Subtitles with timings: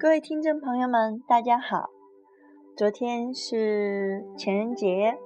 [0.00, 1.90] 各位听众朋友们，大家好！
[2.76, 5.18] 昨天是情人节，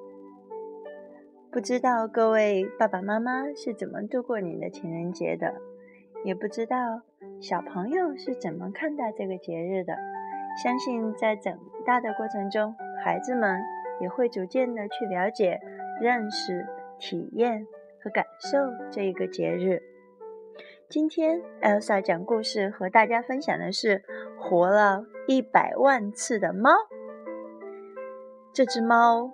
[1.50, 5.56] 不知道各位爸爸妈妈是怎么度过你的情人节的，
[6.24, 7.02] 也不知道
[7.38, 9.94] 小朋友是怎么看待这个节日的。
[10.62, 13.60] 相信在长大的过程中，孩子们
[14.00, 15.60] 也会逐渐的去了解、
[16.00, 16.66] 认识、
[16.98, 17.66] 体验
[18.02, 18.58] 和感受
[18.90, 19.82] 这一个节日。
[20.88, 24.04] 今天，Elsa 讲故事和大家分享的是
[24.42, 26.72] 活了一百万次的猫。
[28.52, 29.32] 这只猫，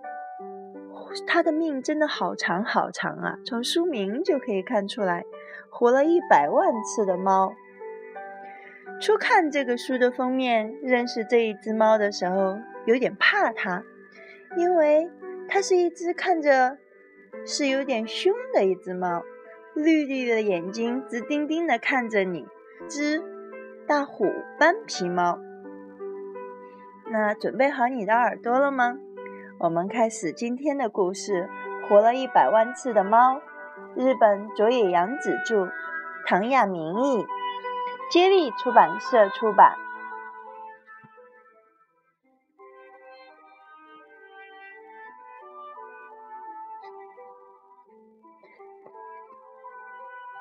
[1.26, 3.38] 它的命真的好长好长啊！
[3.46, 5.24] 从书名就可以看出来，
[5.70, 7.54] 活了一百万次的猫。
[9.00, 13.82] 初看这个书的封面，认识这一只猫的时候，有点怕它，
[14.58, 15.10] 因为
[15.48, 16.77] 它是一只看着
[17.46, 19.22] 是有点凶的一只猫。
[19.74, 22.46] 绿绿的眼睛直盯盯的看着你，
[22.88, 23.22] 只
[23.88, 24.27] 大虎
[24.59, 25.38] 斑皮猫。
[27.10, 28.98] 那准备好你的耳朵了吗？
[29.61, 31.48] 我们开始今天的故事。
[31.89, 33.41] 活了一百万次的猫，
[33.97, 35.70] 日本佐野洋子著，
[36.27, 37.25] 唐亚明译，
[38.11, 39.75] 接力出版社出版。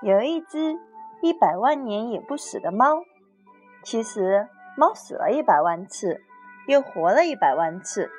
[0.01, 0.77] 有一只
[1.21, 3.03] 一百万年也不死的猫。
[3.89, 6.21] 其实，猫死了一百万次，
[6.67, 8.11] 又活了一百万次，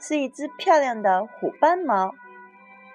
[0.00, 2.10] 是一只漂亮的虎斑猫。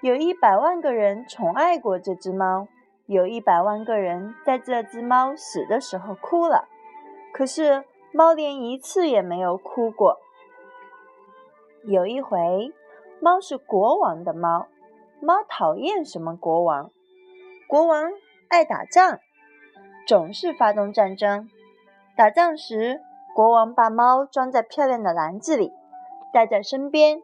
[0.02, 2.68] 有一百万个人宠爱过这只猫，
[3.06, 6.68] 有一百万个人在这只猫死的时候哭了。
[7.32, 10.18] 可是，猫连一次也没有哭过。
[11.86, 12.74] 有一回，
[13.22, 14.68] 猫是国王的猫，
[15.22, 16.92] 猫讨厌什么国王？
[17.70, 18.12] 国王。
[18.50, 19.20] 爱打仗，
[20.06, 21.50] 总是发动战争。
[22.18, 23.04] 打仗时，
[23.36, 25.72] 国王把猫装在漂亮的篮子里，
[26.34, 27.22] 带在身边。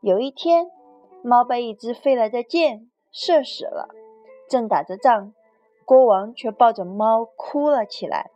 [0.00, 0.70] 有一天，
[1.24, 3.88] 猫被一支飞来的箭射死了。
[4.48, 5.34] 正打着仗，
[5.84, 8.30] 国王却抱着猫哭了起来。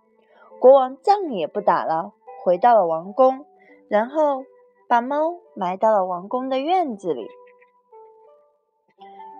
[0.58, 3.46] 国王仗也不打了，回到了王宫，
[3.86, 4.42] 然后
[4.88, 7.28] 把猫埋到了王宫的院子里。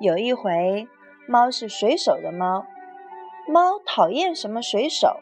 [0.00, 0.86] 有一回，
[1.26, 2.64] 猫是水手的猫。
[3.48, 5.16] 猫讨厌什么水手？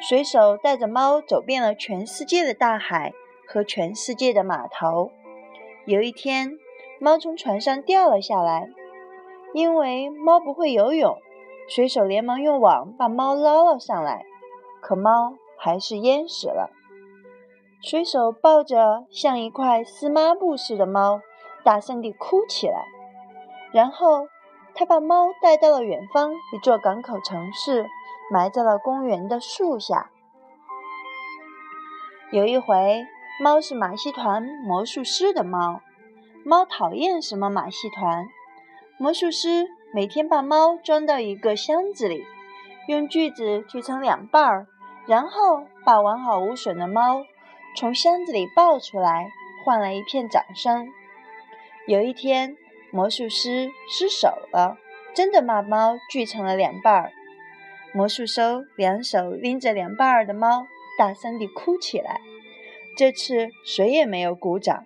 [0.00, 3.12] 水手带着猫走遍了全世界的大海
[3.46, 5.10] 和全世界的码头。
[5.86, 6.58] 有一天，
[7.00, 8.68] 猫从船上掉了下来，
[9.52, 11.16] 因为猫不会游泳，
[11.68, 14.24] 水手连忙用网把猫捞了上来，
[14.80, 16.70] 可猫还是淹死了。
[17.80, 21.20] 水手抱着像一块湿抹布似的猫，
[21.62, 22.84] 大声地哭起来，
[23.72, 24.28] 然后。
[24.76, 27.86] 他把猫带到了远方一座港口城市，
[28.30, 30.10] 埋在了公园的树下。
[32.30, 33.04] 有一回，
[33.40, 35.80] 猫是马戏团魔术师的猫，
[36.44, 38.26] 猫讨厌什么马戏团？
[38.98, 42.24] 魔术师每天把猫装到一个箱子里，
[42.88, 44.66] 用锯子锯成两半儿，
[45.06, 47.24] 然后把完好无损的猫
[47.76, 49.30] 从箱子里抱出来，
[49.64, 50.88] 换来一片掌声。
[51.86, 52.56] 有一天。
[52.90, 54.78] 魔术师失手了，
[55.16, 57.10] 真的把猫锯成了两半儿。
[57.94, 58.40] 魔术师
[58.76, 60.66] 两手拎着两半儿的猫，
[60.98, 62.20] 大声地哭起来。
[62.96, 64.84] 这次谁也没有鼓掌。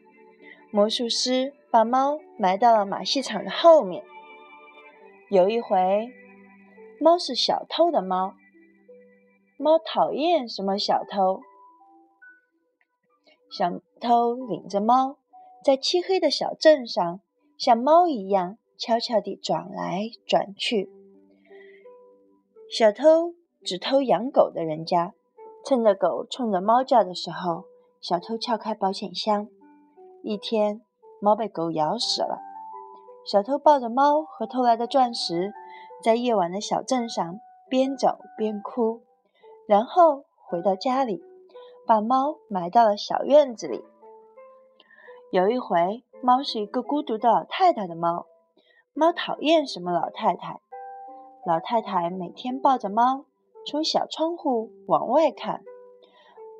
[0.70, 4.04] 魔术师把猫埋到了马戏场的后面。
[5.30, 6.12] 有一回，
[7.00, 8.34] 猫是小偷的猫，
[9.56, 11.40] 猫讨厌什么小偷？
[13.50, 15.16] 小偷领着猫
[15.64, 17.20] 在漆黑的小镇上。
[17.56, 20.88] 像猫一样悄悄地转来转去。
[22.70, 23.34] 小偷
[23.64, 25.14] 只偷养狗的人家，
[25.64, 27.64] 趁着狗冲着猫叫的时候，
[28.00, 29.48] 小偷撬开保险箱。
[30.22, 30.82] 一天，
[31.20, 32.40] 猫被狗咬死了。
[33.24, 35.52] 小偷抱着猫和偷来的钻石，
[36.02, 37.40] 在夜晚的小镇上
[37.70, 39.02] 边走边哭，
[39.66, 41.22] 然后回到家里，
[41.86, 43.82] 把猫埋到了小院子里。
[45.30, 46.04] 有一回。
[46.20, 48.26] 猫是一个孤独的老太太的猫。
[48.92, 50.60] 猫讨厌什么老太太？
[51.48, 53.24] 老太太每天抱着猫，
[53.64, 55.62] 从小窗户往外看。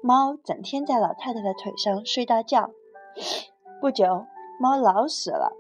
[0.03, 2.71] 猫整天在老太太的腿上睡大觉。
[3.83, 4.25] 不久，
[4.59, 5.53] 猫老死了。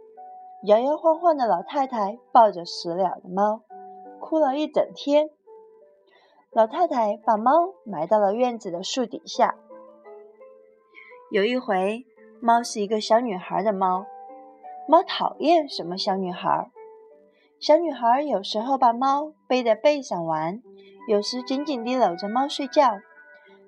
[0.64, 3.60] 摇摇晃晃的老太太抱着死了的猫，
[4.18, 5.28] 哭了一整天。
[6.50, 9.56] 老太太把猫埋到了院子的树底下。
[11.30, 12.06] 有一回。
[12.40, 14.06] 猫是一个小女孩的猫，
[14.86, 16.70] 猫讨厌什么小女孩？
[17.60, 20.62] 小女孩有时候把猫背在背上玩，
[21.08, 23.00] 有时紧紧地搂着猫睡觉。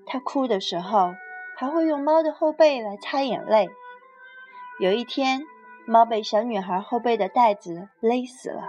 [0.07, 1.15] 她哭的时候
[1.57, 3.69] 还会用猫的后背来擦眼泪。
[4.79, 5.43] 有一天，
[5.87, 8.69] 猫被小女孩后背的带子勒死了。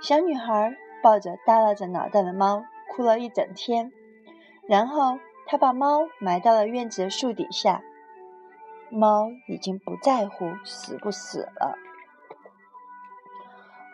[0.00, 3.92] 小女孩抱着耷拉着脑袋的猫哭了一整天，
[4.66, 7.82] 然后她把猫埋到了院子的树底下。
[8.88, 11.76] 猫已经不在乎死不死了。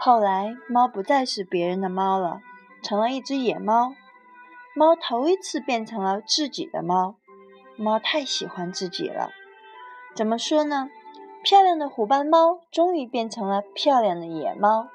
[0.01, 2.41] 后来，猫不再是别人的猫了，
[2.83, 3.95] 成了一只野猫。
[4.75, 7.17] 猫头一次变成了自己的猫。
[7.77, 9.31] 猫太喜欢自己了。
[10.15, 10.89] 怎么说呢？
[11.43, 14.89] 漂亮的虎斑猫终于变成了漂亮的野猫。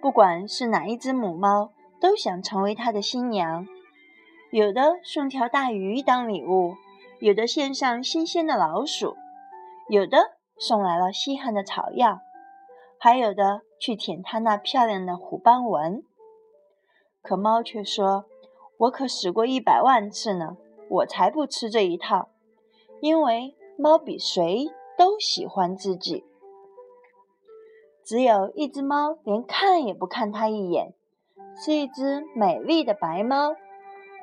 [0.00, 1.70] 不管是哪一只母猫，
[2.00, 3.66] 都想成为它的新娘。
[4.50, 6.74] 有的送条大鱼当礼物，
[7.20, 9.16] 有的献上新鲜的老鼠，
[9.88, 12.20] 有的送来了稀罕的草药，
[12.98, 16.02] 还有的去舔它那漂亮的虎斑纹。
[17.22, 18.26] 可猫却说
[18.76, 20.58] ：“我可使过一百万次呢，
[20.90, 22.28] 我才不吃这一套，
[23.00, 24.68] 因为猫比谁
[24.98, 26.24] 都喜欢自己。”
[28.04, 30.92] 只有一只猫连看也不看它一眼，
[31.56, 33.54] 是一只美丽的白猫。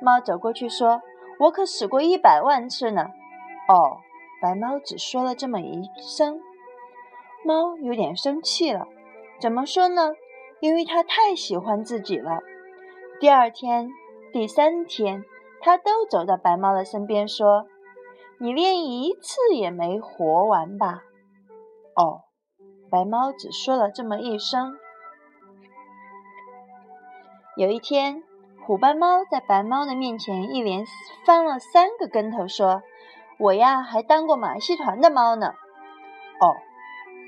[0.00, 1.02] 猫走过去说
[1.40, 3.06] ：“我可使过一百万次呢。”
[3.68, 3.98] 哦，
[4.40, 6.40] 白猫只说了这么一声。
[7.44, 8.86] 猫有点生气了。
[9.40, 10.12] 怎么说呢？
[10.60, 12.40] 因为它太喜欢自己了。
[13.20, 13.88] 第二天、
[14.32, 15.24] 第三天，
[15.60, 17.66] 它都走到白猫的身边说
[18.40, 21.02] ：“你连一次也没活完吧？”
[21.94, 22.22] 哦。
[22.90, 24.78] 白猫只说了这么一声。
[27.54, 28.22] 有一天，
[28.64, 30.86] 虎斑猫在白猫的面前一连
[31.26, 32.82] 翻了三个跟头，说
[33.38, 35.54] ：“我呀，还当过马戏团的猫呢。”
[36.40, 36.56] 哦，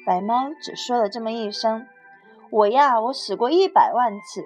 [0.06, 1.86] 白猫只说了这么一声。
[2.50, 4.44] 我呀，我死过一百万次。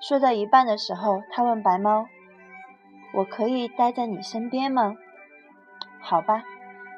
[0.00, 2.06] 说到一半的时候，他问白猫
[3.14, 4.94] ：“我可以待在你身边吗？”
[6.00, 6.44] 好吧，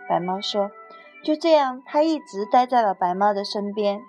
[0.08, 0.70] 白猫说。
[1.22, 4.00] 就这样，它一直待在了白猫的身边。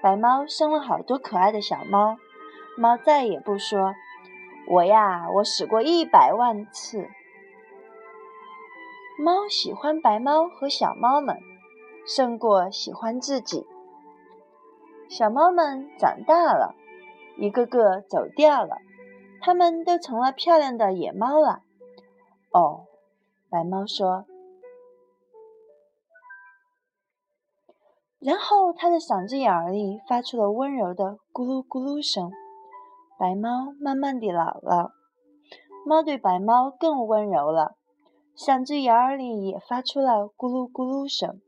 [0.00, 2.16] 白猫生了好多可爱的小猫，
[2.78, 3.94] 猫再也不说
[4.66, 7.10] ：“我呀，我死过一百万次。”
[9.22, 11.38] 猫喜欢白猫和小猫们，
[12.06, 13.66] 胜过喜欢自己。
[15.10, 16.74] 小猫们长大了，
[17.36, 18.78] 一个个走掉了，
[19.42, 21.60] 它们都成了漂亮的野猫了。
[22.50, 22.86] 哦，
[23.50, 24.24] 白猫说。
[28.20, 32.30] 然后，它的嗓子眼儿里发出了温柔的咕噜咕噜声。
[33.18, 34.92] 白猫慢慢地老了，
[35.84, 37.76] 猫对白猫更温柔了，
[38.42, 41.42] 嗓子眼儿里也发出了咕噜咕噜声。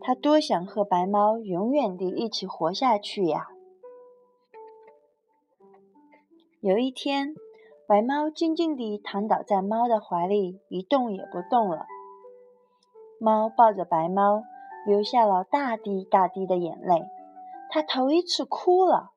[0.00, 3.46] 它多想和白猫永远地一起活下去呀！
[6.60, 7.32] 有一天，
[7.86, 11.86] 白猫静静地躺倒在猫的怀里，一动也不动了。
[13.20, 14.42] 猫抱着白猫。
[14.84, 17.04] 流下了大滴大滴的眼泪，
[17.70, 19.10] 它头一次哭了，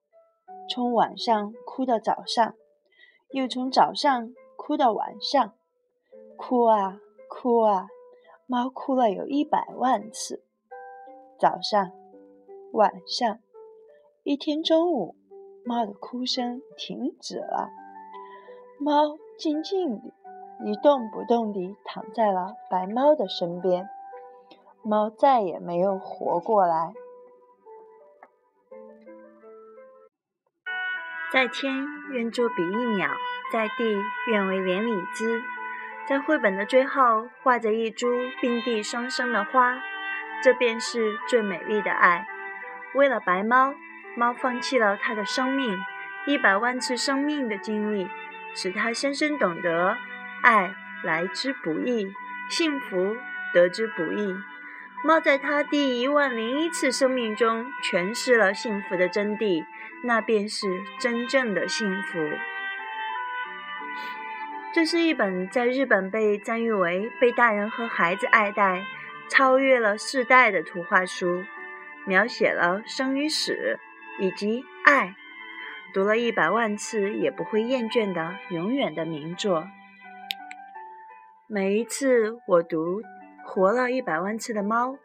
[0.68, 2.56] 从晚上哭到早上，
[3.30, 5.54] 又从早上哭到晚上，
[6.40, 6.98] 哭啊
[7.28, 7.90] 哭啊，
[8.48, 10.42] 猫哭了有一百万次。
[11.38, 11.92] 早上、
[12.72, 13.40] 晚上，
[14.24, 15.16] 一天中午，
[15.66, 17.70] 猫的哭声停止了，
[18.80, 20.14] 猫静静地
[20.66, 23.90] 一动不动地躺在了白猫的身边。
[24.82, 26.94] 猫再也没有活过来。
[31.34, 33.10] 在天愿作比翼鸟，
[33.52, 33.84] 在地
[34.32, 35.44] 愿为连理枝。
[36.10, 38.08] 在绘本的最后画着一株
[38.42, 39.80] 并蒂双生的花，
[40.42, 42.26] 这便是最美丽的爱。
[42.96, 43.76] 为了白猫，
[44.16, 45.78] 猫放弃了它的生命，
[46.26, 48.10] 一百万次生命的经历，
[48.56, 49.96] 使它深深懂得
[50.42, 50.74] 爱
[51.04, 52.12] 来之不易，
[52.50, 53.16] 幸福
[53.54, 54.34] 得之不易。
[55.04, 59.64] 猫在它第一万零一次生命中诠释了幸福的真谛，
[60.04, 60.66] 那便是
[61.00, 62.18] 真正的幸福。
[64.74, 68.86] 这是一本在日本被赞誉为被大人和孩子爱戴、
[69.30, 71.44] 超越了世代的图画书，
[72.06, 73.80] 描写了生与死
[74.20, 75.16] 以及爱，
[75.94, 79.68] 读了一百万次也不会厌倦的永远的名作。
[81.48, 83.02] 每一次我读。
[83.42, 85.00] 活了一百万次的猫，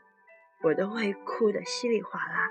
[0.60, 2.50] 我都会哭得稀里哗啦。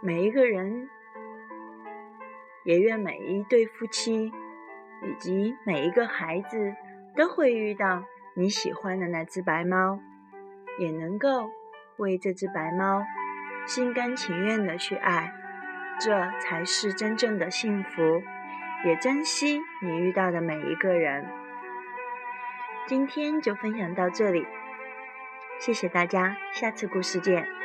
[0.00, 0.88] 每一个人，
[2.64, 4.32] 也愿每一对夫妻
[5.04, 6.74] 以及每一个孩子
[7.16, 10.00] 都会遇到你喜欢的那只白猫，
[10.78, 11.50] 也能够
[11.98, 13.04] 为这只白猫
[13.66, 15.32] 心甘情愿的去爱。
[16.00, 18.22] 这才是真正的幸福。
[18.84, 21.26] 也珍惜你遇到的每一个人。
[22.86, 24.46] 今天就分享到这里，
[25.58, 27.63] 谢谢大家，下次故事见。